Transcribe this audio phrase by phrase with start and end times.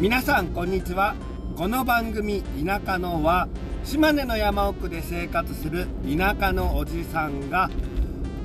[0.00, 1.16] 皆さんこんにちは。
[1.56, 3.48] この番組「田舎の」は
[3.82, 7.68] 島根の山奥で生活する田舎のおじさんが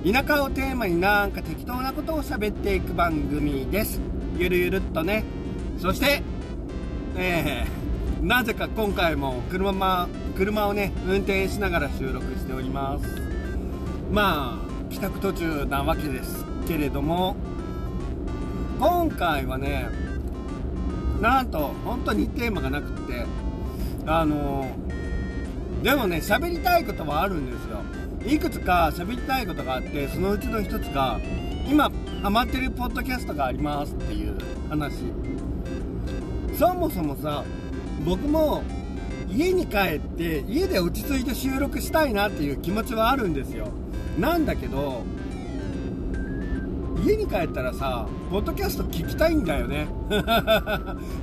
[0.04, 4.02] 田舎をテーマになんか適当なことを喋っていく番組です。
[4.36, 5.26] ゆるゆるっとね。
[5.78, 6.24] そして
[7.16, 13.06] えー、なぜか今回も車車をね運転しながら収録しております。
[14.12, 17.36] まあ帰宅途中なわけですけれども
[18.80, 20.13] 今回はね
[21.24, 23.26] なんと本当にテーマがなくって
[24.06, 24.70] あの
[25.82, 27.82] でもね喋りたいことはあるんですよ。
[28.26, 31.22] いくつか喋りたいことがあってそのうちの一つが
[31.66, 31.90] 今
[32.22, 34.38] ハマってるポッドキャストがありますっていう
[34.70, 34.96] 話。
[36.60, 37.46] そもそもさ
[38.06, 38.62] 僕も
[39.30, 43.70] 家に帰って家で落ち着いて収録したいなっていう気持ちはあるんですよ。
[44.20, 45.04] なんだけど
[47.02, 49.88] 家に帰ったらさポッドキャスト聞きたいんだよね。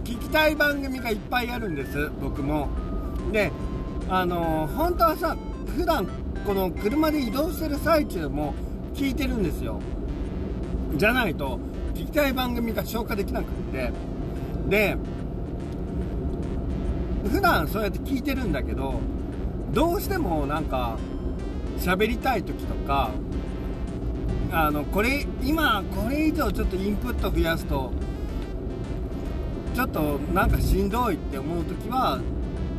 [0.05, 2.69] 聞きたい番組がいっぱいあるんです僕も。
[3.33, 3.53] で
[4.09, 5.37] あのー、本当はさ
[5.77, 6.07] 普段
[6.45, 8.55] この車で移動してる最中も
[8.95, 9.81] 聞いてるんですよ。
[10.97, 11.61] じゃないと
[11.95, 13.93] 聞きたい番組が消化できなくって。
[14.69, 14.97] で
[17.29, 18.95] 普段そうやって聞いてるんだけど
[19.73, 20.97] どうしてもなんか
[21.79, 23.11] 喋りたい時とか
[24.53, 27.93] あのこれ今これ以上ちょっとインプット増やすと
[29.75, 32.21] ちょっとなんかしんどいって思う時は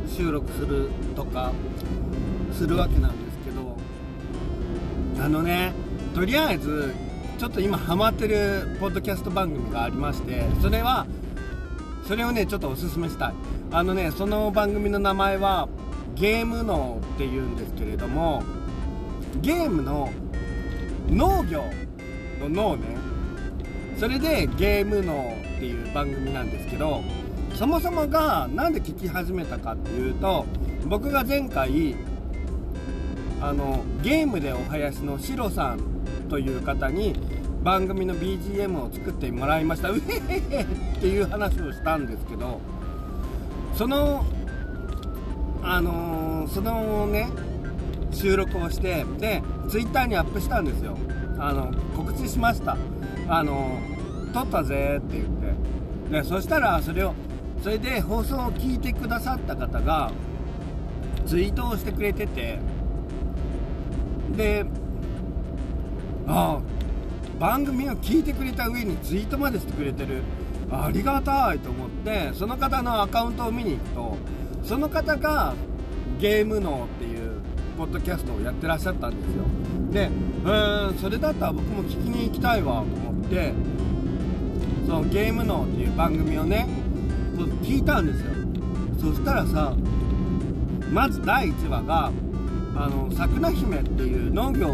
[0.06, 1.52] 収録するとか
[2.52, 3.78] するわけなんですけど
[5.24, 5.72] あのね
[6.14, 6.94] とりあえず
[7.38, 11.06] ちょっと今ハマってるポッドキャスト番組がありましてそれは
[12.06, 13.34] それをねちょっとおすすめしたい。
[13.70, 15.68] あのねその番組の名前は
[16.14, 18.42] ゲーム脳っていうんですけれども
[19.40, 20.12] ゲームの
[21.12, 21.64] 農業
[22.40, 22.96] の脳ね。
[23.98, 27.02] それでゲーム脳っていう番組なんですけど
[27.54, 30.44] そもそもが何で聞き始めたかっていうと
[30.86, 31.94] 僕が前回
[33.40, 35.80] あのゲームでお囃子のシロさん
[36.28, 37.14] という方に
[37.62, 39.90] 番組の BGM を作ってもらいました。
[39.90, 40.62] うへへへ。
[40.62, 40.66] っ
[41.00, 42.60] ていう話をしたんですけど
[43.76, 44.24] その
[45.62, 47.28] あのー、そのね
[48.12, 50.96] 収録をしてで Twitter にアップしたんですよ。
[51.38, 52.76] あの告知しました。
[53.28, 53.78] あの
[54.32, 55.28] 撮ったぜって言っ
[56.08, 56.20] て。
[56.20, 57.14] でそしたらそれを
[57.62, 60.10] それで放送を聞いてくださった方が
[61.26, 62.58] ツイートをしてくれてて。
[64.36, 64.64] で
[66.26, 66.60] ああ
[67.38, 70.22] 番組を聞いてくれた上にツイートまでしてくれてる。
[70.70, 74.16] ありがたいと思ってその方のアカウントを見に行くと
[74.64, 75.54] その方が
[76.18, 77.21] ゲーム脳っていう
[77.82, 79.42] ポッドキャストをやってらっしゃったんですよ。
[79.90, 80.08] で
[80.44, 83.52] うんそれだったら僕も聞きに行きたいわと思って
[84.86, 86.68] そのゲーム脳っていう番組をね
[87.62, 88.30] 聞いたんですよ。
[89.00, 89.74] そしたらさ
[90.92, 92.12] まず第1話が
[92.76, 94.68] あの桜姫っていう農業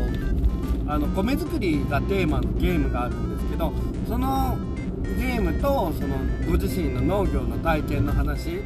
[0.86, 3.72] あの米作りがテーマのゲームがあるんですけど
[4.06, 4.58] その
[5.02, 8.58] ゲームとそのご自身の農業の体験の話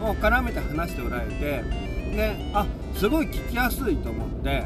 [0.00, 4.64] を絡めて話しておられてであすごい聞きやすいと思って。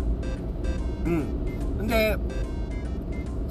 [1.04, 1.86] うん。
[1.86, 2.16] で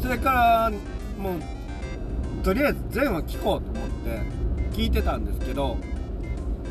[0.02, 0.72] それから
[1.18, 4.22] もうとりあえず全話聞こうと思って
[4.72, 5.78] 聞いてたんですけど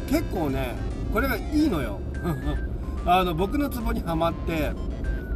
[0.08, 0.74] 結構ね
[1.12, 2.00] これがいいのよ。
[3.06, 4.72] あの僕のツボにはまって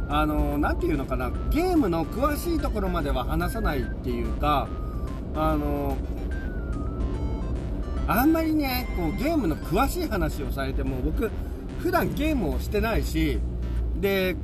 [0.09, 4.67] あの何て言うのかなゲームの詳しいところまでは話さないっていうか
[5.35, 5.95] あの
[8.07, 11.29] あんまりねこうゲームの詳しい話をされても僕
[11.79, 13.39] 普段ゲームをしてないし
[13.99, 14.35] で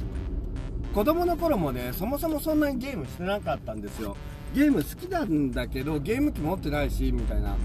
[0.94, 4.16] 子供の頃もねそもそもそんなにゲームしてなかったんですよ。
[4.54, 7.58] ゲーム好きなんだけどゲーム機持ってないしみたいな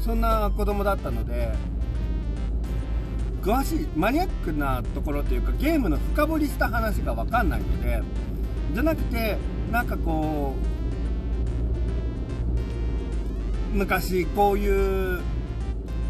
[0.00, 1.52] そんな子供だったので
[3.40, 8.02] 詳しいマニアックなところというかゲームの深掘りした話が分かんないので
[8.74, 9.38] じゃなくて
[9.70, 10.56] なんかこ
[13.72, 15.20] う昔こういう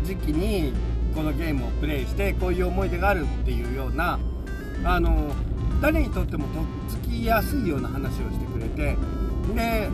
[0.05, 0.73] 時期に
[1.15, 4.19] このゲームをプレイしてこういう思い出があるっていうような
[4.85, 5.33] あの
[5.81, 8.97] 誰にとってもとっつきやすいような話をしてくれて
[9.55, 9.89] で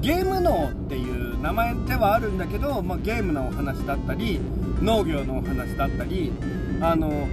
[0.00, 4.40] ゲーム脳っていう名前ではあるんだけど、まあ、ゲームのお話だったり
[4.80, 6.32] 農業のお話だったり
[6.80, 7.28] あの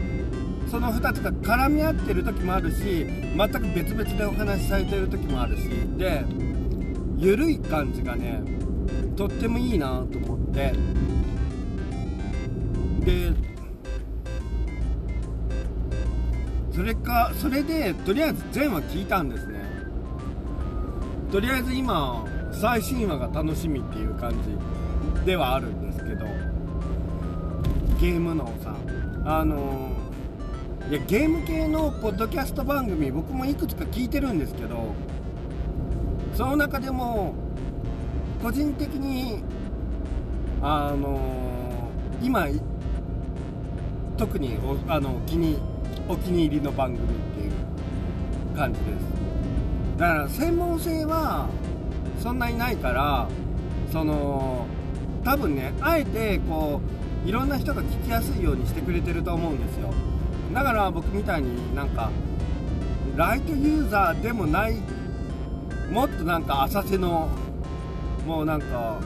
[0.70, 5.68] その2つが絡み合ってる時もあるし全く別々でお話しされてる時もあるし
[5.98, 6.24] で
[7.18, 8.42] 緩い感じがね
[9.16, 11.11] とってもいいなと思って。
[13.06, 13.34] で
[16.74, 19.62] それかそれでとりあえず全話聞いたんですね。
[21.32, 24.32] とりあえず今最新話が楽しみっていう感
[25.18, 26.26] じではあるんですけど
[28.00, 28.76] ゲームのさ
[29.26, 29.92] あの
[30.90, 34.94] いやゲーム系のポッドキャスト番組僕もいくつか聞いてるんですけど
[36.34, 37.34] その中でも
[38.44, 39.42] 個人的に
[40.62, 41.90] あの
[42.22, 42.48] 今
[44.22, 45.58] 特におあの気に
[46.08, 48.92] お気に入りの番組っていう感じです。
[49.98, 51.50] だから専門性は
[52.20, 53.28] そんなにないから
[53.92, 54.68] その
[55.24, 56.82] 多分ねあえてこ
[57.26, 59.92] ういろんな人が聞きやすいようにしてくれてると思うんですよ。
[60.54, 62.12] だから僕みたいになんか
[63.16, 64.76] ライトユーザーでもない
[65.92, 67.28] もっとなんか浅瀬の
[68.28, 69.00] もうなんか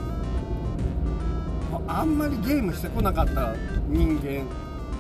[1.88, 3.56] あんまりゲームしてこなかった
[3.88, 4.44] 人間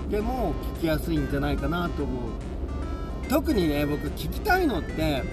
[0.09, 2.31] でも聞きやすいんじゃないかなと思う。
[3.27, 5.23] 特にね僕聞きたいのって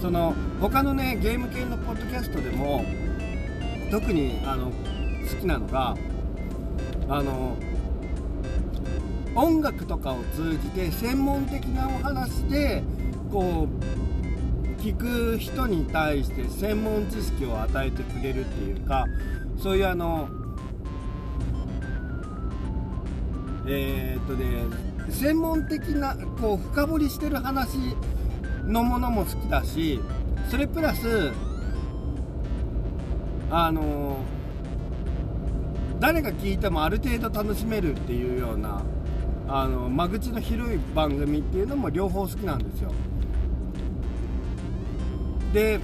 [0.00, 2.84] その他のねゲーム系のポッドキャストでも
[3.90, 5.96] 特にあの好きなのが
[7.08, 7.56] あの
[9.34, 12.82] 音楽とかを通じて専門的なお話で
[13.30, 19.06] こう聞く人に対して専門知識を与えてくれるっていうか
[19.58, 20.28] そういうあの
[23.66, 24.64] えー、っとね
[25.10, 27.78] 専門的なこう深掘りしてる話
[28.64, 30.00] のものも好きだし
[30.50, 31.32] それプラス
[33.50, 34.16] あの
[36.00, 38.82] 誰が聞いてもある程度楽しめるっていうような
[39.46, 42.90] あの間口の広い番組っていうのも両方好きなんですよ。
[45.52, 45.78] で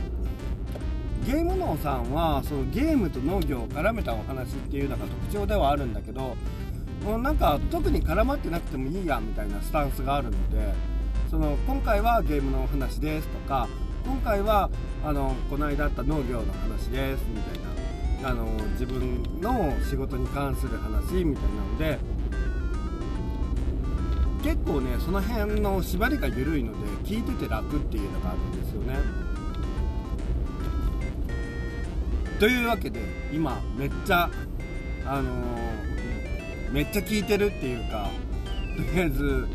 [1.26, 6.36] ゲーム脳さんはそのゲームと農業を絡めたお話っていうのが特徴ではあるんだけど
[7.04, 10.74] もうなんか特に絡まってなくてもいいやみたいなスタンスがあるので
[11.30, 13.68] その今回はゲームのお話ですとか
[14.04, 14.70] 今回は
[15.04, 21.98] あのこの間あった農業の話ですみたいなあの自分の仕事に関する話みたいなので
[24.42, 26.78] 結構ねその辺の縛りが緩いので
[27.08, 29.28] 聞いてて楽っていうのがあるんですよね。
[32.38, 33.00] というわけで
[33.32, 34.30] 今めっちゃ
[35.04, 35.87] あのー、
[36.72, 38.10] めっちゃ聞いてるっていうか
[38.76, 39.48] とりあえず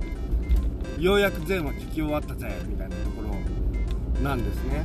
[1.00, 4.84] ようやく全話聞き終わったぜみたいなところなんですね。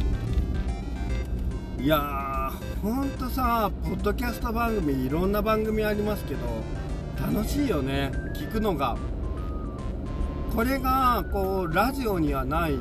[1.80, 6.40] いやーほんとさポッドキャスト番組いろんな番組ありますけど
[7.20, 8.96] 楽しいよね聞くのが。
[10.54, 12.72] これがこうラジオにはない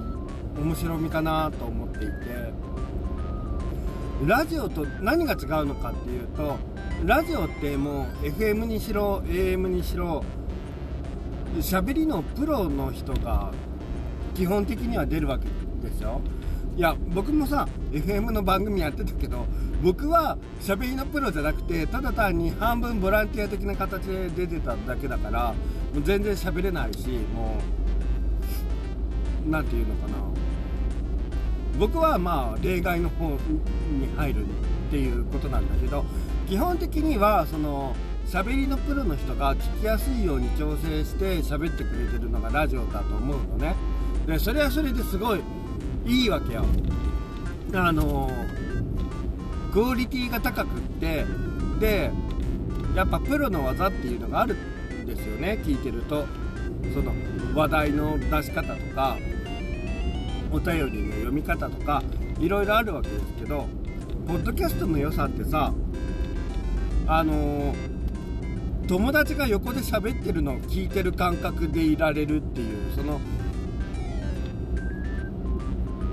[0.57, 2.07] 面白みかなと思っていて。
[4.25, 6.57] ラジオと何が違うのかっていうと
[7.05, 10.23] ラジオってもう FM にしろ AM にしろ
[11.57, 13.53] 喋りのプロの人が
[14.35, 15.45] 基本的には出るわけ
[15.81, 16.21] ですよ。
[16.75, 19.45] いや僕もさ FM の番組やってたけど
[19.81, 25.53] 僕は喋りのプロじゃなくてただ単に半分ボランティア的な形で出てただけだから
[25.93, 27.57] もう全然喋れないしも
[29.45, 30.17] う何て言うのかな。
[31.79, 33.37] 僕はまあ例外の方に
[34.15, 34.47] 入るっ
[34.89, 36.05] ていうことなんだけど
[36.47, 37.95] 基本的にはその
[38.25, 43.75] 喋りのプロの人が聞きやすいように調整して喋ってくれてるのがラジオだと思うのね。
[44.25, 45.41] でそれはそれですごい
[46.05, 46.65] いいわけよ。
[47.73, 48.31] あの
[49.73, 51.25] クオリティが高くって
[51.79, 52.11] で
[52.95, 56.25] やっぱプロの技っていうのがあるんですよね聞いてると。
[56.93, 57.11] その
[57.55, 59.17] 話題の出し方とか
[60.51, 62.03] お便りの読み方とか
[62.39, 63.67] いろいろあるわけですけど
[64.27, 65.73] ポッドキャストの良さってさ
[67.07, 67.73] あの
[68.87, 73.19] 友達が横で喋ってるのを聞いてる感覚でいられるっていうその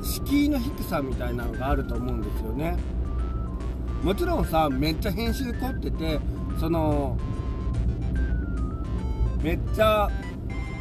[0.03, 2.77] 敷居の低さみたいなのがあると思うんですよね。
[4.03, 6.21] もちろんさめっちゃ編集凝ってて
[6.61, 7.17] その
[9.43, 10.11] めっちゃ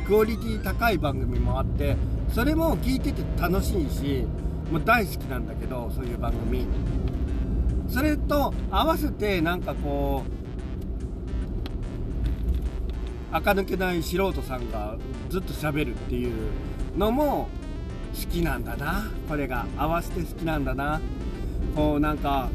[0.05, 1.95] クオリティ高い番組もあって
[2.33, 4.25] それも聞いてて楽しいし
[4.71, 6.65] もう大好きなんだけどそういう番組。
[7.93, 10.23] それと合わせてなんかこ
[13.31, 14.97] う垢抜けない素人さんが
[15.29, 16.33] ずっと喋るっていう
[16.97, 17.49] のも
[18.19, 20.99] 好きなんだなこれが合わせて好きなんだな。
[21.75, 22.49] こうなんか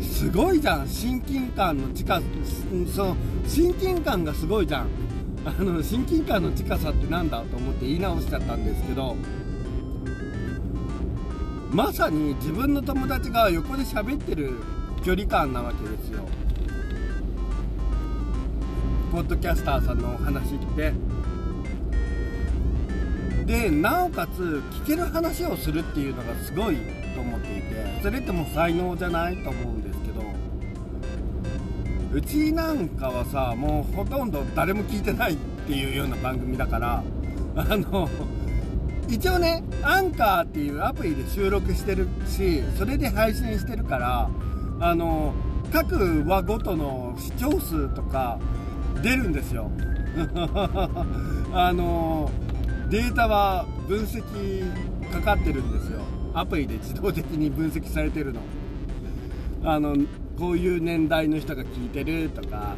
[0.00, 0.88] すごいじゃん。
[0.88, 2.22] 親近感の近
[2.94, 3.16] そう
[3.48, 4.86] 親近感がすごいじゃん。
[5.44, 9.16] あの親近感の近さってなんだと思って言い直しちゃったんですけど。
[11.72, 14.58] まさに自分の友達が横で喋ってる
[15.02, 16.20] 距離感なわけですよ。
[19.10, 20.92] ポッドキャスターさんのお話って。
[23.46, 26.76] でなおかつ聞ける話をするっていうのがすごい
[27.14, 30.22] と思っていてそれってもう才能じゃないと思うんですけど
[32.12, 35.36] うちなんかはさもうほとんど誰も聞いてないっ
[35.66, 37.02] ていうような番組だから
[37.56, 38.08] あの
[39.08, 44.30] 一応ねアンカーっていうアプリで収録してるしそれで配信してるから
[44.80, 45.34] あの
[45.72, 48.38] 各話ごとの視聴数とか
[49.02, 49.70] 出るんですよ。
[51.54, 52.30] あの
[52.90, 54.62] データは分析
[55.10, 56.00] かかってるんですよ。
[56.34, 58.40] アプリで自動的に分析されてるの。
[59.64, 59.96] あの
[60.38, 62.76] こういう年代の人が聞いてるとか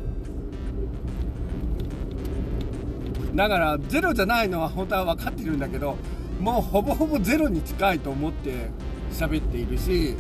[3.35, 5.97] だからゼロじゃないのは本当は分かってるんだけど
[6.41, 8.71] もうほぼほぼゼロに近いと思って
[9.13, 10.15] 喋っているし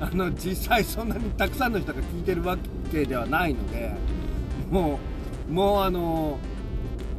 [0.00, 2.56] あの実際そんなにたくさんの人が聞いてるわ
[2.90, 3.92] けではないので
[4.70, 4.98] も
[5.48, 6.38] うもうあの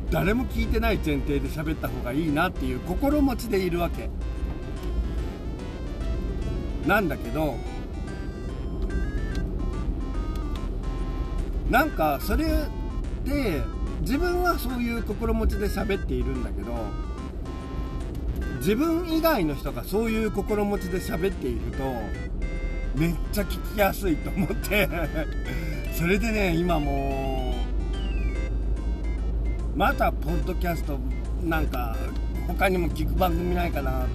[0.10, 4.10] 誰も聞いてない前提で喋った方がいいなっていう心持ちでいるわけ。
[6.86, 7.56] なんだけど
[11.70, 12.46] なんかそれ
[13.24, 13.62] で
[14.02, 16.74] 自分はそういう心持ちで喋っているんだけど
[18.58, 21.84] 自分以外の人がそういう心持ちで喋っていると
[22.96, 24.90] めっちゃ聞きやすいと思って
[25.94, 27.56] それでね今も
[29.76, 31.00] うまたポッドキャスト
[31.44, 31.96] なんか
[32.48, 34.08] 他にも聞く番組ないかなと思っ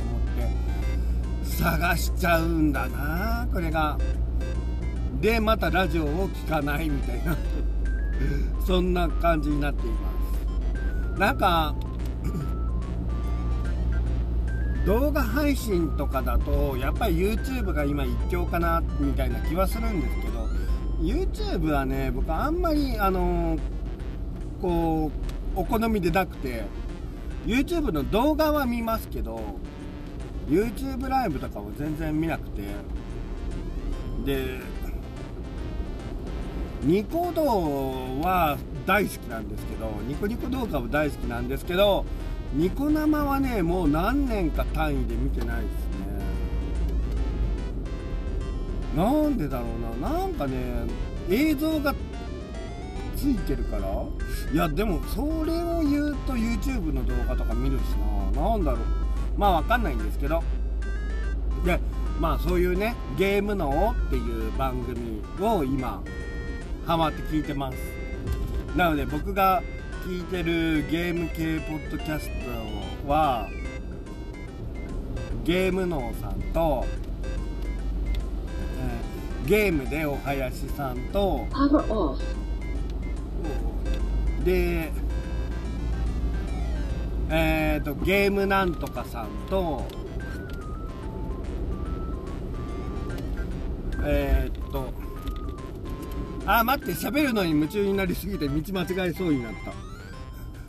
[1.43, 3.99] て探しちゃうんだなこれが。
[5.21, 7.35] でまたラジオを聞かないみたいな。
[8.67, 10.11] そんな感じになっていま
[11.15, 11.19] す。
[11.19, 11.75] なんか
[14.85, 20.47] 動画配信とかだとやっぱり YouTube が今一強かなみたいな気はするんですけど
[21.01, 23.59] YouTube はね僕あんまりあの
[24.63, 25.11] こ
[25.57, 26.65] うお好みでなくて
[27.47, 29.41] YouTube の動画は見ますけど
[30.49, 32.63] YouTube ライブとかも全然見なくて
[34.25, 34.61] で
[36.83, 42.05] ニコ動は大好きなんですけどニコニコ動画も大好きなんですけど
[42.55, 45.77] ニコ生はねもう何年か単位で見てないですね。
[48.97, 49.67] なんでだろ
[49.99, 50.11] うな。
[50.11, 50.57] なんかね
[51.29, 51.95] 映像が
[53.17, 54.05] ついてるから。
[54.53, 57.83] いやでもそれを言うと YouTube の動画とか見るし
[58.35, 58.41] な。
[58.41, 58.81] 何だろう。
[59.37, 60.43] まあわかんないんですけど。
[61.65, 61.81] で
[62.21, 66.01] まあそういうねゲームのっていう番組を今
[66.87, 67.77] ハマって聞いてます。
[68.77, 69.61] なので僕が
[70.05, 72.29] 聞いてるゲーム系ポッドキャス
[73.05, 73.49] トは
[75.43, 76.87] ゲーム脳さんと、
[78.79, 81.45] えー、ゲームでお林さんと
[84.45, 84.93] で
[87.31, 89.83] えっ、ー、とゲームなんとかさんと
[94.05, 95.06] えー、っと
[96.47, 99.73] あ待って喋るのに夢中になりすぎて道間違えそうになった。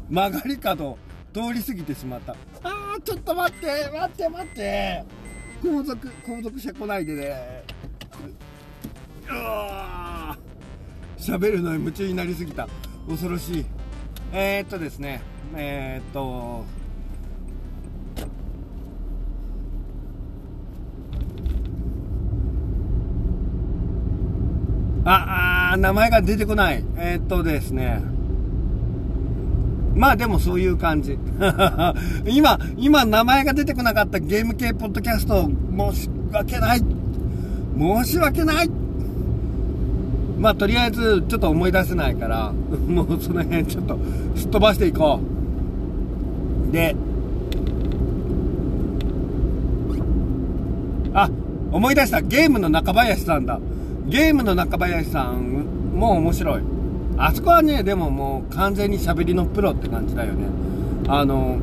[0.09, 0.97] 曲がり角
[1.33, 2.35] 通り過ぎてしまった。
[2.63, 5.03] あーちょっと待って待って待って。
[5.63, 7.63] 後続後続車来ないでね。
[9.29, 10.37] うわ
[11.17, 12.67] 喋るのに夢中になりすぎた。
[13.07, 13.65] 恐ろしい。
[14.33, 15.21] えー、っとですね。
[15.55, 16.65] えー、っと。
[25.09, 25.36] あ
[25.71, 28.01] あ名前が出てこないえー、っとですね
[29.97, 31.17] まあでもそういう感じ。
[32.29, 35.49] 今、今名前が出てこなかったゲーム系ポッドキャスト、
[35.91, 36.83] 申し訳ない。
[37.77, 38.69] 申し訳ない。
[40.37, 42.53] まあとりあえずちょっと思い出せないから、
[42.87, 43.97] もうその辺ちょっと
[44.35, 45.19] すっ飛ばしていこ
[46.69, 46.71] う。
[46.71, 46.95] で、
[51.15, 51.27] あ、
[51.71, 52.21] 思い出した。
[52.21, 53.59] ゲームの中林さんだ。
[54.07, 56.61] ゲームの中林さんも面白い。
[57.17, 60.47] あそこはね、でももう完全に喋りのプロって感じだよね。
[61.07, 61.57] あの、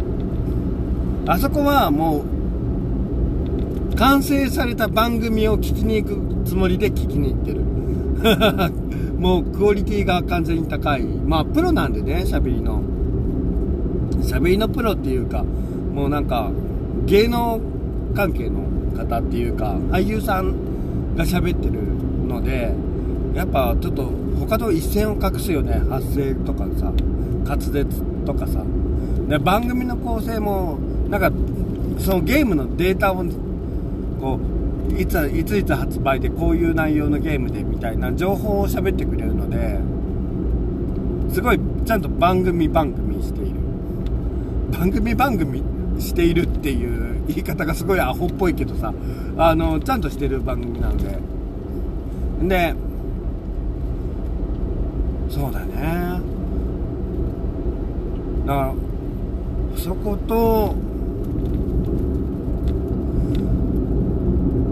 [1.26, 2.24] あそこはも
[3.92, 7.60] う、完成された番組を聞きに行くつもりで聞きに行ってる。
[9.18, 11.02] もうクオリティが完全に高い。
[11.02, 12.82] まあ、プロなんでね、喋りの。
[14.20, 15.44] 喋りのプロっていうか、
[15.94, 16.50] もうなんか、
[17.06, 17.60] 芸能
[18.14, 18.64] 関係の
[18.96, 20.52] 方っていうか、俳優さん
[21.16, 21.93] が喋ってる
[22.34, 22.72] ので、
[23.34, 25.82] やっぱちょっと他と一線を画すよね。
[25.90, 26.92] 発声とかさ
[27.44, 27.84] 滑舌
[28.24, 28.62] とかさ。
[29.28, 31.32] で番組の構成もなんか
[31.98, 33.24] そのゲームのデータを
[34.20, 34.38] こ
[34.90, 39.80] ういついついつ発売でこういう内容のゲームでみたいな情報を喋ってくれるので
[41.34, 43.54] すごいちゃんと番組番組している。
[44.70, 45.62] 番組番組
[45.98, 48.92] しているっていう言い方がすごいアホっぽいけどさ
[49.38, 51.33] あのちゃんとしてる番組なので。
[52.42, 52.74] で
[55.30, 56.20] そうだね。
[58.46, 58.74] だから
[59.76, 60.74] そこと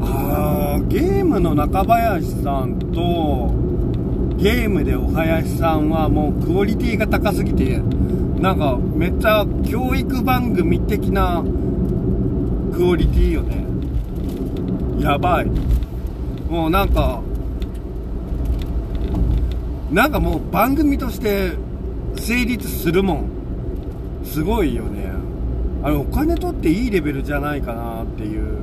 [0.02, 3.54] ああゲームの中林さんと
[4.36, 7.78] ゲームでお林さんはもうクオリティが高すぎて
[8.40, 11.42] なんかめっちゃ教育番組的な
[12.74, 13.64] クオリティよね。
[15.00, 15.46] やばい。
[16.48, 17.22] もうなんか
[19.92, 21.52] なんかもう番組として
[22.16, 23.28] 成立するもん。
[24.24, 25.12] すごいよね。
[25.82, 28.58] あれお金取っていいレベルじゃないかなっていう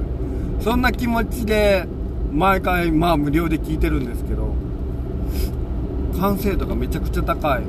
[0.62, 1.86] そんな気持ちで
[2.32, 4.54] 毎回まあ無料で聞いてるんですけど
[6.20, 7.64] 完成度がめちゃくちゃ高い。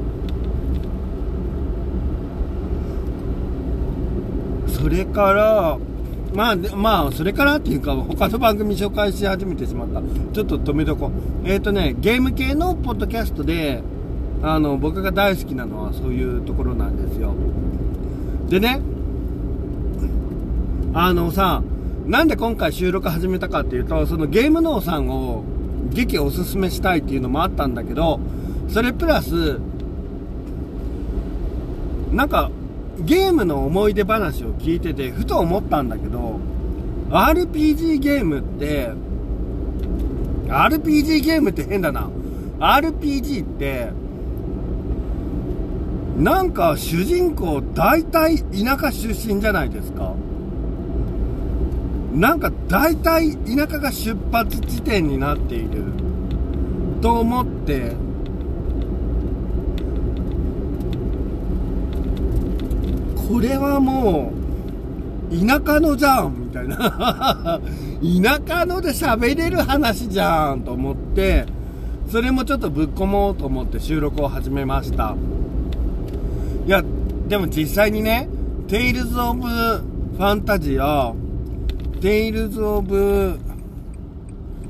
[4.69, 5.79] それから
[6.35, 10.01] まあ、まあ、それからっていうか、他の番組紹介し始めてしまった。
[10.33, 11.49] ちょっと止めとこう。
[11.49, 13.83] えっ、ー、とね、ゲーム系のポッドキャストで、
[14.43, 17.35] あの、僕が大好きなのはそういうところなんですよ。
[18.49, 18.81] でね、
[20.95, 21.63] あのさ、
[22.07, 25.45] なんで今回収録始めたかっていうと、そのゲーム脳さんを
[25.91, 28.21] 劇おすすめしたいっていうのもあったんだけど、
[28.69, 29.61] それプラス、
[32.13, 32.51] なんか、
[33.05, 36.39] ゲームの思い出話を聞いてて、ふと思ったんだけど、
[37.11, 38.93] RPG ゲームって、
[40.47, 42.09] RPG ゲームって変だな。
[42.59, 43.91] RPG って、
[46.19, 50.15] なんか主人公大体田舎出身じゃないですか。
[52.13, 55.85] なんか大体田舎が出発地点になっている
[57.01, 57.93] と思って
[63.31, 64.33] これはも
[65.31, 67.61] う、田舎のじゃんみたいな。
[68.03, 71.47] 田舎ので喋れる話じゃんと思って、
[72.09, 75.15] それもちょっとぶっ込もうと思って収録を始めました。
[76.67, 76.83] いや、
[77.29, 78.29] でも実際にね、
[78.67, 81.13] テイルズ・オブ・ファンタジア、
[82.01, 83.39] テイルズ・オブ、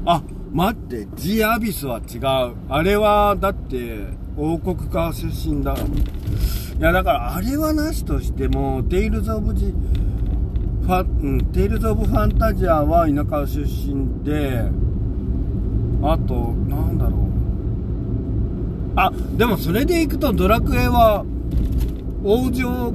[0.05, 2.55] あ、待って、ジ・アビスは違う。
[2.69, 4.01] あれは、だって、
[4.37, 5.75] 王国家出身だ。
[6.81, 14.65] いや、だからあれはなしとしても、テイルズ・オブ・ジ・ファ、うん、テイルズ・オブ・ファンタジアは田舎出身で、
[16.03, 17.21] あと、なんだろう。
[18.97, 21.27] あ、でもそれで行くとドラクエは、
[22.25, 22.95] 王城、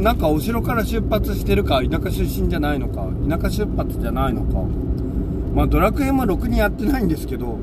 [0.00, 4.66] なんかお城から出発してるか、田舎出身じゃないのか、田舎出発じゃないのか。
[5.54, 7.58] まあドラクエもろくにやってないんですけど、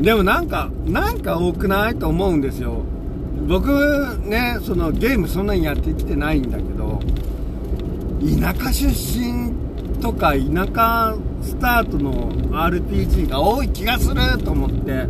[0.00, 2.84] でもなんか、なんか多くないと思うんですよ。
[3.48, 3.68] 僕
[4.24, 7.00] ね、そのゲームそんなにやってきてないんだけど、
[8.40, 9.52] 田舎出身
[10.00, 15.06] とか田舎スタートの RPG が多い気がすると思って、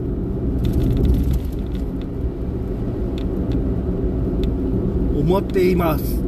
[5.21, 6.19] 思っています。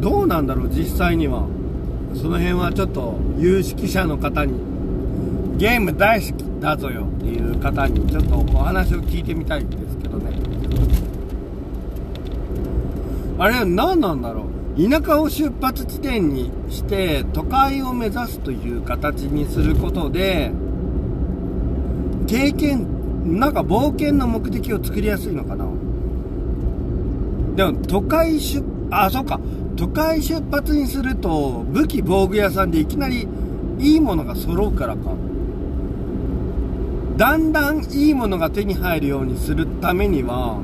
[0.00, 1.46] どうなんだろう、実際には。
[2.14, 4.52] その辺はちょっと有識者の方に、
[5.56, 10.38] ゲーム大好きだぞよいう方にちょっとお話を聞いてみたいんですけどね。
[13.38, 14.90] あれは何なんだろう？
[14.90, 20.52] 田舎を出発地点にして都会を目指すという形にすることで
[22.26, 25.66] 経験なんか冒険の目的を作りやすいのかな？
[27.56, 29.40] でも都会出あそうか。
[29.76, 33.28] 都会出発にすると武器防具屋さんでいきなり
[33.78, 35.12] いいものが揃うからか。
[37.18, 40.60] だんだんいいものが手に入るようにするためには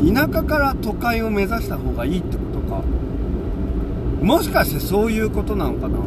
[0.00, 2.82] 田舎から都会を目指した方がいいってことか。
[4.22, 5.98] もしかしてそういうことなのかな。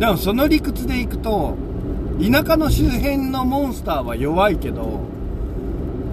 [0.00, 1.56] でもその理屈でいくと
[2.20, 5.02] 田舎の周辺のモンスターは弱いけど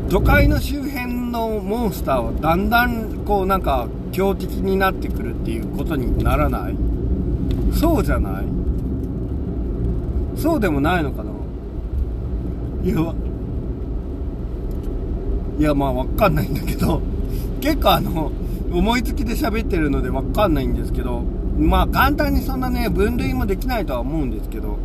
[0.09, 6.75] 都会の周辺のモンスターはだんだんこうなんか強敵になってくるっていうことにならない？
[7.73, 8.66] そうじゃない？
[10.37, 11.31] そうでもないのかな。
[12.83, 13.13] いや
[15.59, 17.01] いやまあ分かんないんだけど
[17.59, 18.31] 結構あの
[18.71, 21.23] 思いつきで喋ってるので分かんないんですけど
[21.57, 24.77] まあ簡単にそんなね分類もできないとは思うんですけど。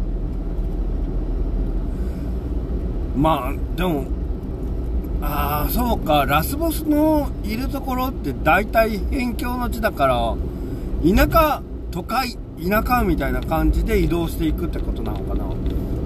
[3.16, 4.04] まあでも
[5.20, 10.34] ああそうかラスボスのいるところって大体辺境の地だから
[11.04, 15.44] 田舎都会田舎みたいな感じで移動していくってことなのかな。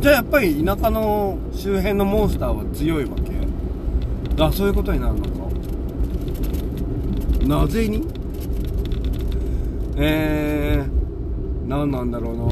[0.01, 3.33] じゃあやっぱり田舎の周辺のモンスターは強いわけ？
[4.43, 5.31] あそういうことになるのか。
[7.47, 8.07] なぜに？
[9.97, 12.45] えー、何なんだろうな。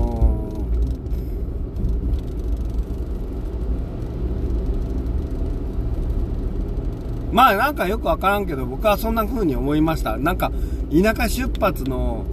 [7.32, 10.16] まあなんかよくわからんけど僕はそんな風に思いました。
[10.16, 10.52] なんか
[10.90, 12.24] 田舎出発の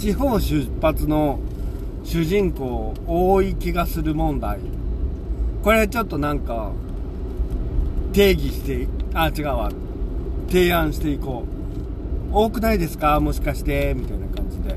[0.00, 1.38] 地方出発の
[2.04, 4.58] 主人公多い気がする問題。
[5.62, 6.72] これちょっとなんか、
[8.14, 9.70] 定義して、あ、違うわ。
[10.48, 11.44] 提案していこ
[12.32, 12.34] う。
[12.34, 13.20] 多くないですか？
[13.20, 14.74] もしかして、みたいな感じで。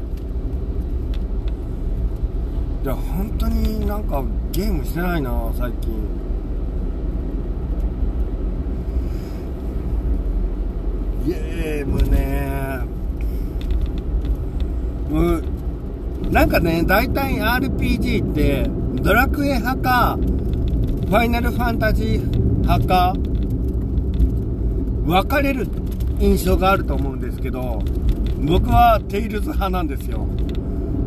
[2.84, 5.94] いや、本当になんかゲームしてないな、最近。
[11.26, 12.82] ゲームね
[15.14, 18.70] うん、なんかね、大体 RPG って、
[19.02, 23.14] ドラクエ派か、ファイナルファンタジー派か、
[25.06, 25.68] 分かれる
[26.20, 27.82] 印象があると思うんですけど、
[28.42, 30.28] 僕はテイルズ派なんですよ。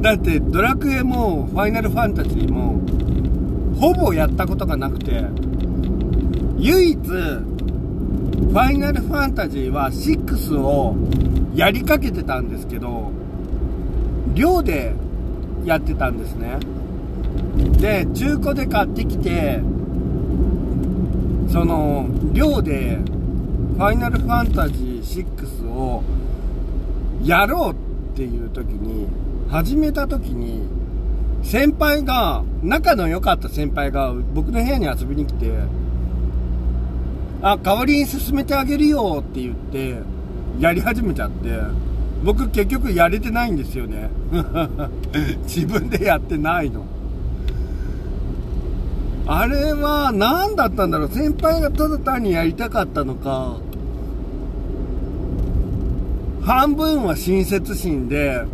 [0.01, 2.81] だってドラクエもファイナルファンタジーも
[3.77, 5.25] ほぼやったことがなくて
[6.59, 10.97] 唯一ファイナルファンタジーは6を
[11.55, 13.11] やりかけてたんですけど
[14.35, 14.95] 寮で
[15.65, 16.59] やってたんですね。
[17.79, 19.61] で中古で買ってきて
[21.51, 22.99] その寮で
[23.77, 26.03] ファイナルファンタジー6を
[27.23, 29.07] やろうっていう時に
[29.49, 30.67] 始めた時に、
[31.43, 35.53] 先輩が、仲の良かった先輩が僕の部屋に遊びに来て、
[37.43, 39.99] あ、代わりに進めてあげるよって言って、
[40.59, 41.61] やり始めちゃって、
[42.25, 44.11] 僕結局やれてないんですよね。
[45.45, 46.85] 自分でやってないの。
[49.29, 53.57] あれは何だったんだろう先輩がただ単にやりたかったのか、
[56.43, 58.45] 半分は親切心で、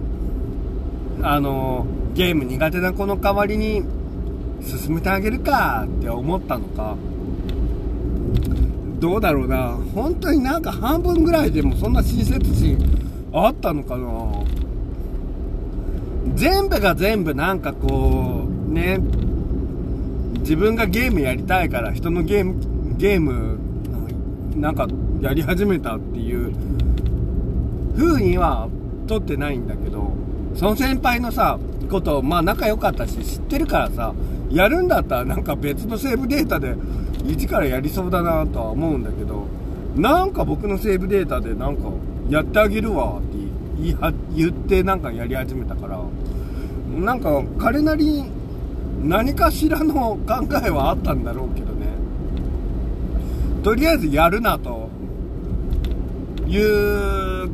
[1.22, 3.83] あの、ゲーム苦手な子の代わりに
[4.62, 6.96] 進めてあげるかって思ったのか、
[8.98, 9.79] どうだろうな。
[9.94, 13.02] 本当になんか半分ぐらいでもそんな親切心
[13.33, 14.45] あったのかな？
[16.35, 18.99] 全部が全部なんかこう、ね、
[20.40, 23.59] 自分がゲームやりたいから人のゲーム、ゲーム、
[24.57, 24.87] なんか
[25.21, 26.53] やり始めたっていう
[27.97, 28.68] 風には
[29.07, 30.12] 取ってないんだけど、
[30.55, 31.59] その先輩のさ、
[31.90, 34.14] こと、まあ仲良かったし、知ってるからさ、
[34.51, 36.75] やるんだったらなんか別のセーブデータで、
[37.27, 39.47] 一からやりそうだなとは思うんだけど、
[39.97, 41.90] なんか僕のセーブデータでなんか、
[42.33, 43.37] やってあげるわって
[43.83, 46.01] 言言ってなんかやり始めたから、
[46.99, 48.31] なんか彼なりに
[49.03, 51.88] 何かしらの考えはあったんだろうけどね。
[53.62, 54.88] とりあえずやるなと
[56.47, 57.51] いう、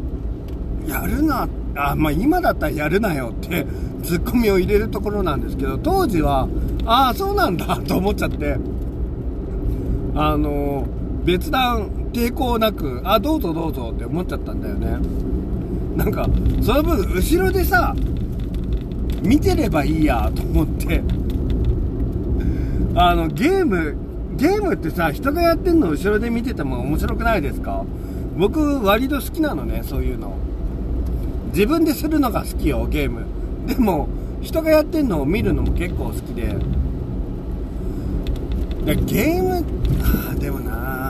[0.87, 3.67] やるなあ、まあ今だったらやるなよって
[4.05, 6.49] ツッコミを入れるところなんですけど、当時は、
[6.87, 8.57] ああ、そうなんだと思っちゃって、
[10.15, 10.87] あの、
[11.25, 14.99] 別段抵抗なく、あ、どうぞどうぞって思っちゃったんだよね。
[15.97, 16.29] なんか、
[16.63, 17.95] その分、後ろでさ、
[19.23, 21.03] 見てればいいやと思って、
[22.97, 23.95] あの、ゲーム、
[24.37, 27.85] ゲームってさ、人がやってんの後ろで見てても面白くないですか？
[28.37, 30.35] 僕、割と好きなのね、そういうの。
[31.53, 33.27] 自分でするのが好きよ、ゲーム。
[33.67, 34.09] でも、
[34.41, 36.57] 人がやってんのを見るのも結構好きで。
[38.85, 39.65] でゲーム、
[40.31, 41.08] あでもな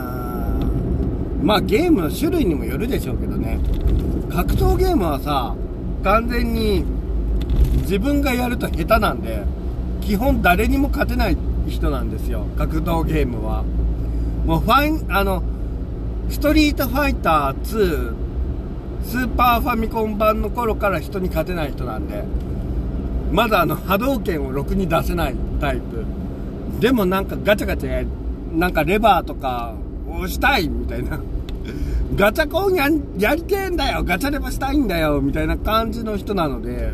[1.41, 3.59] まあゲームの種類にもよるでしょうけどね。
[4.29, 5.55] 格闘ゲームはさ、
[6.03, 6.83] 完全に
[7.81, 9.43] 自分がやると下手なんで、
[10.01, 12.45] 基本誰にも勝てない人なんですよ。
[12.57, 13.63] 格闘ゲームは。
[14.45, 15.43] もうファイン、あの、
[16.29, 18.13] ストリートファイター2
[19.03, 22.23] スーパーファミコン版の頃から人に勝てない人なんで、
[23.31, 26.03] まだあの波動拳をろくに出せないタイプ。
[26.79, 28.07] でもなんかガチャガチャ、
[28.53, 29.73] なんかレバーとか
[30.09, 31.19] 押したいみたいな。
[32.15, 34.03] ガチャコンややりてえんだよ。
[34.03, 35.21] ガチャレバしたいんだよ。
[35.21, 36.93] みたいな感じの人なので、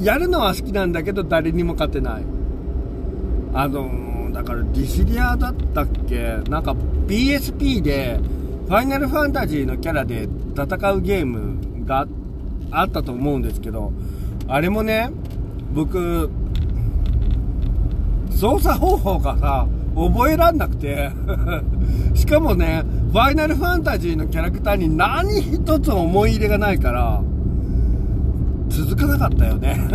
[0.00, 2.22] やるのは好きなんだけど誰にも勝てない。
[3.54, 6.38] あのー、だからディシリアだったっけ？
[6.50, 6.72] なんか
[7.06, 8.20] PSP で、
[8.66, 12.06] ファイナルファンタジーのキャラで戦うゲームが
[12.70, 13.92] あったと思うんですけど、
[14.48, 15.10] あれもね、
[15.72, 16.28] 僕、
[18.30, 21.10] 操作方法がさ、覚えらんなくて
[22.14, 27.22] しかもね、ファイナルファンタジーのキャラクターに何一つ思い入れがないから、
[28.68, 29.80] 続かなかったよね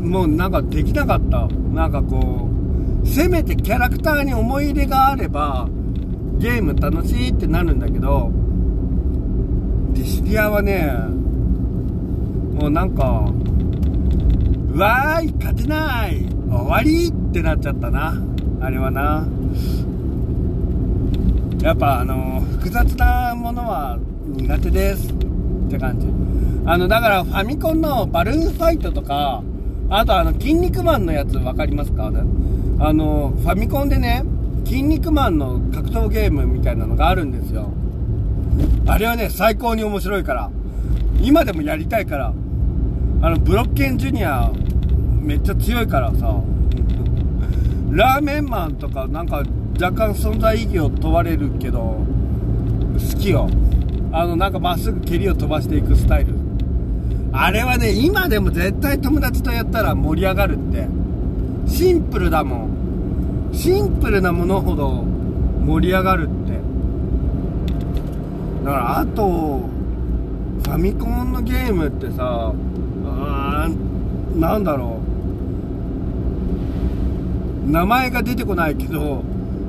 [0.00, 1.48] もうなんかできなかった。
[1.74, 2.48] なんかこ
[3.02, 5.68] う、せめてキャラクターに思い入れがあれば、
[6.38, 8.30] ゲーム楽しいってなるんだけど、
[9.94, 10.92] ディシリアはね、
[12.60, 13.24] もうなんか、
[14.76, 18.14] わーい、勝てない終わりってなっちゃったな。
[18.62, 19.26] あれはな。
[21.62, 25.10] やっぱあの複雑なものは苦手です。
[25.10, 25.14] っ
[25.68, 26.06] て感じ。
[26.64, 29.42] あのだからファミコンのバルーンファイトとか
[29.90, 32.06] あとあの筋肉マンのやつ分かりますか？
[32.06, 34.24] あのファミコンでね
[34.64, 37.70] 筋肉マンの格闘ゲームみたいなのがあるんですよ。
[38.86, 40.50] あれはね最高に面白いから。
[41.20, 42.32] 今でもやりたいから。
[43.20, 44.50] あのブロッケンジュニア
[45.20, 46.40] めっちゃ強いからさ。
[47.90, 49.42] ラーメンマンとかなんか
[49.80, 53.48] 若干存在意義を問われるけど好きよ。
[54.12, 56.34] あのなんかまっすぐ蹴りを飛ばしていくスタイル。
[57.32, 60.88] あれはね今でも絶対友達とやったら盛り上がるって。
[61.66, 63.50] シンプルだもん。
[63.52, 65.04] シンプルなものほど
[65.64, 66.52] 盛り上がるって。
[68.64, 69.68] だからあと
[70.64, 72.52] ファミコンのゲームってさ
[73.04, 73.68] あ
[74.34, 74.95] なんだろう。
[77.66, 79.22] 名前が出てこないけど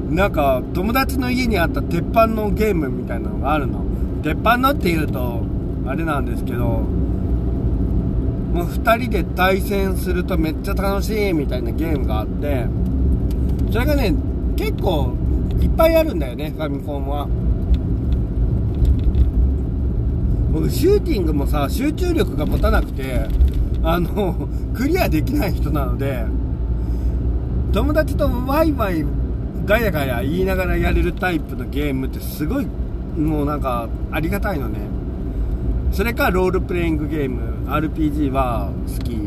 [0.10, 3.83] なんか友達の家にあった鉄板のゲームみたいなのがあるの。
[4.23, 5.43] 鉄板のっていうと
[5.86, 12.65] あれなんですけどもう2人で対戦するとめっちゃ楽しいみたいなゲームがあって
[13.71, 14.13] それがね
[14.55, 15.13] 結構
[15.62, 17.27] いっぱいあるんだよねファミコンは。
[20.51, 23.27] 僕シューティングもさ集中力が持たなくて
[23.83, 26.25] あのクリアできない人なので
[27.73, 29.06] 友達とワイワイ
[29.65, 34.80] ガヤガヤ言いながらやれるタイプのゲームってすごいもうなんかありがたいのね。
[35.91, 37.69] それかロールプレイングゲーム。
[37.69, 39.17] RPG は好き。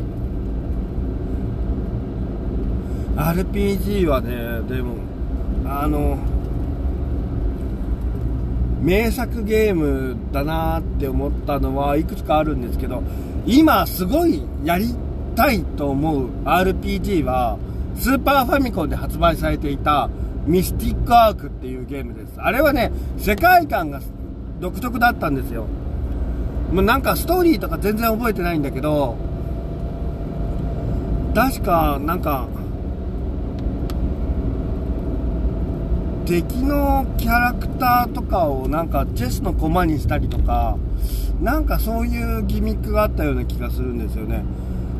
[3.16, 4.94] RPG はねでも
[5.66, 6.18] あの
[8.80, 13.02] 名作ゲームだなって思ったのはいくつかあるんですけど
[13.46, 14.94] 今すごいやり
[15.36, 17.58] たいと思う RPG は
[18.00, 20.08] スーパーファミコンで発売されていた
[20.46, 22.32] ミスティックアークっていうゲームです。
[22.38, 24.00] あれはね、世界観が
[24.58, 25.66] 独特だったんですよ。
[26.72, 29.16] もうなんかストーリーとか全然覚えてないんだけど、
[31.34, 32.48] 確かなんか、
[36.24, 40.78] 敵のキャラクターとかをなんかチェスの駒にしたりとか、
[41.42, 44.42] なんかそういうギミックがあったような気がするんですよね。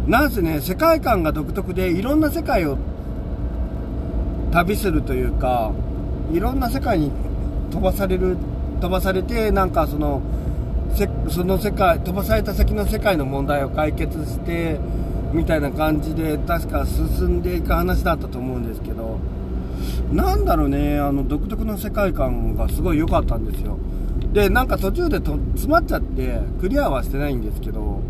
[0.07, 2.79] なんせね、世界観が独特でいろんな世界を
[4.51, 5.73] 旅するというか
[6.33, 7.13] いろんな世界に
[7.71, 8.37] 飛ばされる
[8.81, 10.23] 飛ばされてなんかその
[11.29, 14.81] その世界飛ばされた先の世界の問題を解決して
[15.33, 19.21] みたいな感じで確か進んでいく話だったと思うんですけど
[20.13, 23.79] なんだろうねあの独特の世界観がすごい良かったんですよ。
[24.33, 28.01] でなんか途中でと詰まっちゃってクリアはしてないんですけど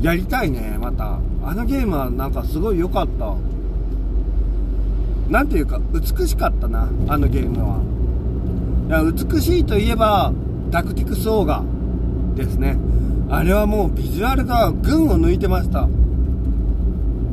[0.00, 1.18] やりたいねまた。
[1.42, 3.34] あのゲームはなんかすごい良かった。
[5.28, 7.82] 何ていうか美しかったなあのゲームは。
[8.88, 10.32] いや美しいといえば
[10.70, 11.62] タクティクスオーガ
[12.34, 12.76] ですね。
[13.30, 15.88] あれはもうビジュアルが群を抜いてました。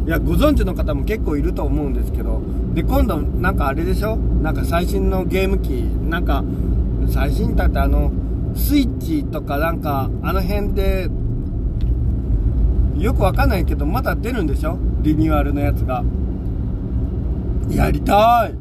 [0.05, 2.41] いやご存知の方も結構いると思うんですけど。
[2.73, 4.17] で今度なんかあれでしょ？
[4.17, 5.69] なんか最新のゲーム機。
[6.09, 6.43] なんか
[7.09, 8.11] 最新だってあの
[8.55, 11.09] スイッチとかなんかあの辺で
[12.97, 14.77] よくわかんないけどまだ出るんでしょ？
[15.01, 16.03] リニューアルのやつが。
[17.69, 18.53] やりたい！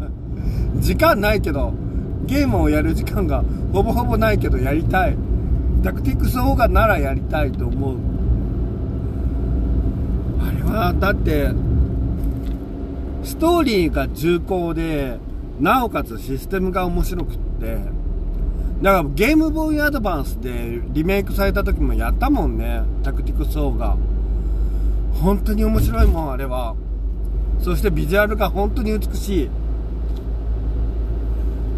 [0.80, 1.72] 時間ないけど。
[2.26, 5.16] ゲームをやる時間がほぼほぼないけどやりたい。
[5.82, 7.96] タクティクスオーガならやりたいと思う。
[10.40, 11.50] あれはだって
[13.24, 15.18] ストーリーが重厚で
[15.60, 17.99] なおかつシステムが面白くって。
[18.82, 22.82] だからゲームボーイアドバンスでリメイクされた時もやったもんね。
[23.02, 23.96] タクティクスオーガ
[25.22, 26.74] 本当に面白いもんあれは。
[27.60, 29.50] そしてビジュアルが本当に美しい。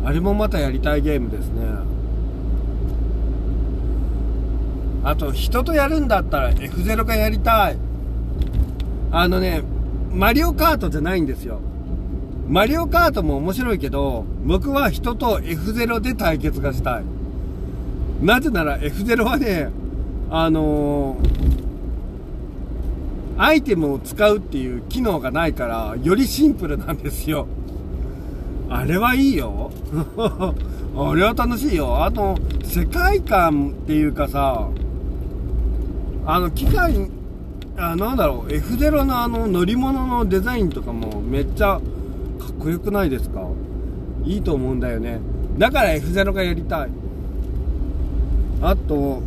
[0.05, 1.63] あれもまたやりたいゲームですね。
[5.05, 7.77] あと人とやるんだったら F0 がやりたい。
[9.11, 9.63] あのね
[10.13, 11.61] マリオカートじゃないんですよ。
[12.53, 17.05] マリオカートも面白いけど僕は人と F0 で対決がしたい
[18.21, 19.71] なぜなら F0 はね
[20.31, 21.53] あのー
[23.39, 27.49] アイテムを使うっていう機能がないから、よりシンプルなんですよ。
[28.69, 29.71] あれはいいよ。
[30.95, 32.05] あれは楽しいよ。
[32.05, 34.69] あと、世界観っていうかさ、
[36.27, 37.11] あの、機械、
[37.77, 41.81] あ、なんだろう、F0 のあの乗り物のデザインとかもめっちゃ
[42.63, 43.47] くよくないですか？
[44.25, 45.21] いいと思うんだよね。
[45.59, 46.89] だから F0 がやりたい。
[48.63, 49.21] あと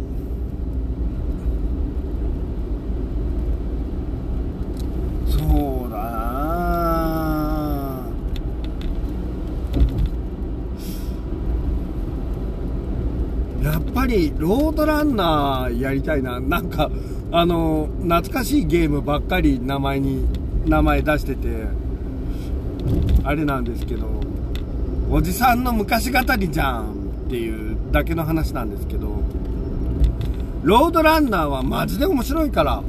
[5.28, 8.02] そうだな。
[13.62, 16.40] やっぱりロードランナーやりたいな。
[16.40, 16.90] なんか
[17.32, 20.26] あの懐かしいゲームばっかり名前に
[20.66, 21.85] 名前出してて。
[23.26, 24.08] あれなんですけど
[25.10, 26.94] おじさんの昔語りじゃん
[27.26, 29.22] っていうだけの話なんですけど
[30.64, 32.84] ロードランナーはマジで面白いから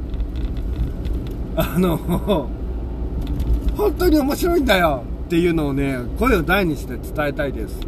[1.55, 1.97] あの
[3.75, 7.79] 本当に面白いんだよっていうのをね声を大にして伝えたいです。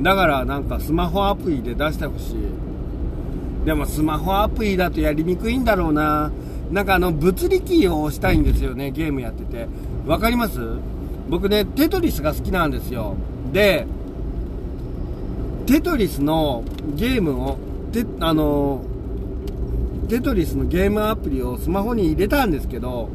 [0.00, 2.36] だからなんかスマホアプリで出してほしい。
[3.64, 6.30] でもスマホアプリだとやりにくいんだろうな。
[6.70, 9.66] なんかあの物理キーを押したいんですよねゲームやってて。
[10.06, 10.58] 分かります？
[11.28, 13.16] 僕ねテトリスが好きなんですよ。
[13.52, 13.86] で
[15.66, 16.64] テトリスの
[16.96, 17.58] ゲームを
[17.92, 18.82] てあの
[20.08, 23.10] テトリスのゲームアプリをスマホに入れたんですけど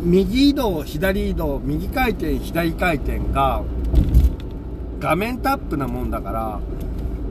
[0.00, 3.62] 右移動左移動右回転左回転が
[4.98, 6.60] 画面タップなもんだから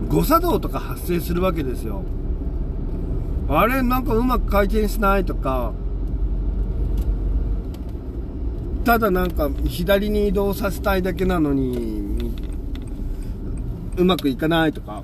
[0.07, 2.03] 誤作動とか発生するわけですよ。
[3.47, 5.71] あれなんかうまく回転しないとか
[8.85, 12.33] ただなんか左に移動させたいだけなのに
[13.97, 15.03] うまくいかないとか。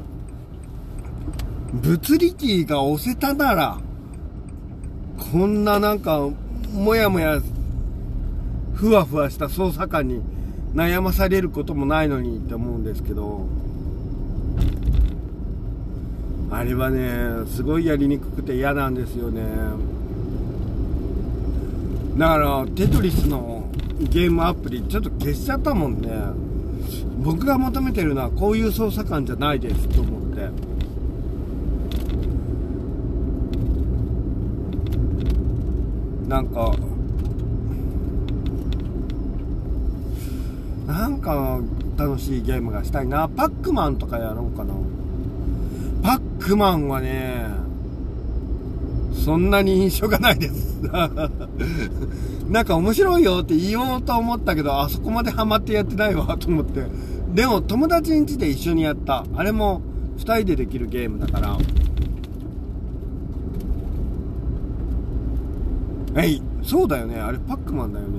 [1.73, 3.77] 物理キーが押せたなら
[5.17, 6.29] こんななんか
[6.73, 7.41] もやもや
[8.73, 10.21] ふわふわした操作感に
[10.73, 13.47] 悩まされることもないのにって思うんですけど。
[16.51, 19.41] あれはねすごいやりにくくて嫌なんですよね。
[22.17, 23.60] だからテトリスの
[24.09, 26.09] ゲームアプリちょっと消しちゃったもんね。
[27.23, 30.49] 僕が求めてるのはこういう操作感じゃないですと思って。
[36.27, 36.73] なんか
[40.87, 41.59] なんか
[41.97, 43.29] 楽しいゲームがしたいな。
[43.29, 44.73] パックマンとかやろうかな。
[46.01, 47.45] パックマンはね
[49.13, 50.70] そんなに印象がないです。
[52.49, 56.85] なんか面白いよって言おうと思ったけど、あそこまでハマってやってないわと思って。
[57.33, 59.25] でも友達ん家で一緒にやった。
[59.35, 59.81] あれも
[60.17, 61.57] 2人でできるゲームだから。
[66.15, 67.19] えい、そうだよね。
[67.19, 68.11] あれパックマンだよね。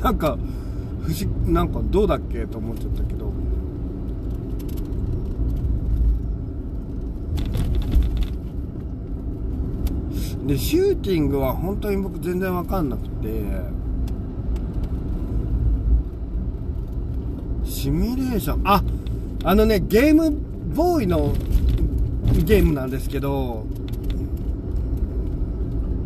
[0.00, 0.38] なんか、
[1.02, 3.32] 不思なんかどうだっけと思っちゃったけど。
[10.48, 13.28] でシューティングは本当に僕全然分かんなくて。
[17.64, 18.62] シミュレーション。
[18.64, 18.82] あ
[19.44, 20.30] あのねゲーム
[20.74, 21.34] ボーイの
[22.46, 23.66] ゲームなんですけど。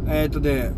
[0.08, 0.72] えっ、ー、とね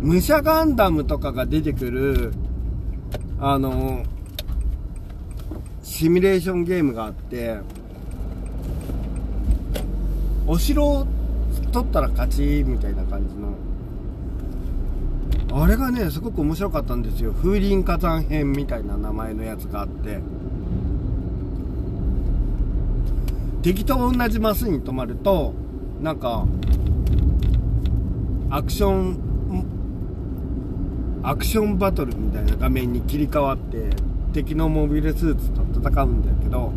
[0.00, 2.34] 武者ガンダムとかが出てくる
[3.38, 4.02] あの
[5.84, 7.58] シミュレーションゲームがあって。
[10.46, 11.06] お城を
[11.72, 13.54] 取ったら勝ちみたいな感じの。
[15.62, 17.32] あれがねすごく面白かったんですよ。
[17.32, 20.20] 風林火山編みたいな名前のやつがあって。
[23.62, 25.54] 敵と同じマスに止まると
[26.02, 26.44] なんか
[28.50, 29.18] アクション
[31.22, 33.88] アクションバトルみたいな画面に切り替わって
[34.34, 36.72] 敵のモビルスーツと戦うんだけど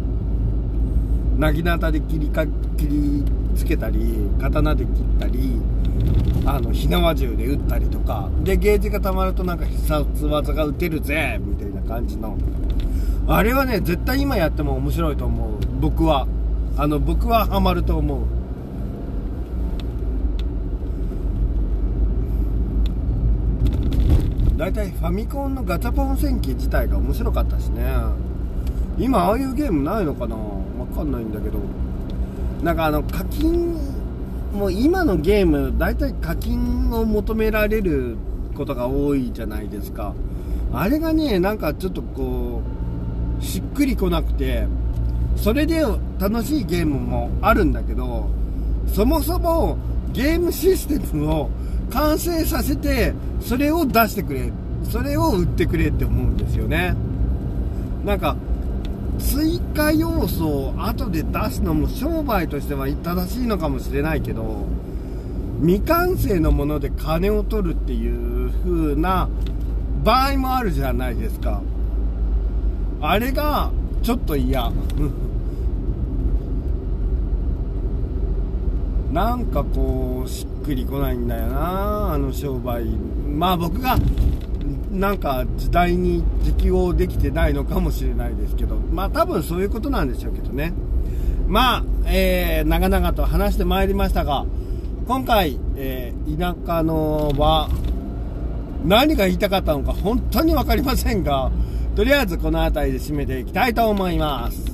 [1.37, 2.45] なぎなたで切りか
[2.77, 3.25] 切り
[3.57, 5.59] つけたり刀で切ったり
[6.45, 12.37] あの火縄銃で撃ったりとかでゲージがたまるとなんか必殺技が撃てるぜみたいな感じの。
[13.27, 15.57] あれはね絶対今やっても面白いと思う。
[15.81, 16.27] 僕は。
[16.77, 18.21] あの僕はハマると思う。
[24.57, 27.83] 大体ファミコンのガチャポン戦記自体が面白かったしね。
[28.97, 30.35] 今ああいうゲームないのかな？
[30.35, 30.41] わ
[30.95, 31.59] かんないんだけど。
[32.63, 33.75] なんかあの課金
[34.53, 38.17] もう今のゲーム大体課金を求められる
[38.55, 40.13] ことが多いじゃないですか。
[40.73, 42.61] あれがねなんかちょっとこ
[43.39, 44.67] うしっくりこなくて
[45.35, 45.83] それで
[46.19, 48.29] 楽しいゲームもあるんだけど
[48.93, 49.77] そもそも
[50.11, 51.49] ゲームシステムを
[51.91, 54.51] 完成させてそれを出してくれ
[54.83, 56.95] それを売ってくれって思うんですよね。
[58.03, 58.35] なんか
[59.19, 64.65] 追加要素を後で出すのも商売としては正しいのかもしれないけど
[65.61, 69.27] 未完成のもので金を取るっていう風な
[70.03, 71.61] 場合もあるじゃないですか。
[73.01, 73.71] あれが
[74.03, 74.71] ちょっと嫌。
[79.11, 82.85] なんかこうしっくりこないんだよなあの商売。
[82.85, 83.97] まあ僕が
[84.91, 90.73] なんか時代に適応できてないのかもしれないですけど、まあ多分そういうことなんでしょうけどね。
[91.47, 94.45] まあ、えー、長々と話してまいりましたが、
[95.07, 97.69] 今回、えー、田舎のは、
[98.85, 101.51] 何が言いたかったのか本当に分かりませんが、
[101.95, 104.65] とりあえずこの辺りで締めていきたいと思います。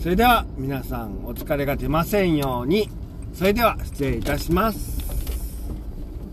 [0.00, 2.88] それでは皆さんお疲れが出ませんように。
[3.34, 4.98] それでは失礼いたします。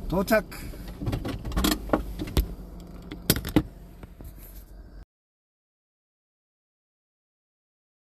[0.07, 0.75] 到着。